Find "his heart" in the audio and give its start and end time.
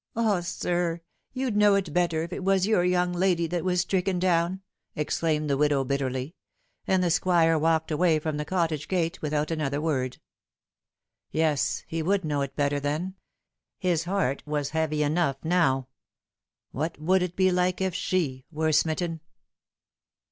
13.77-14.41